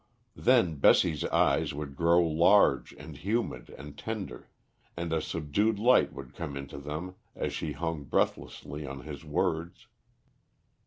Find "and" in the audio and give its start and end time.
2.93-3.15, 3.69-3.95, 4.97-5.13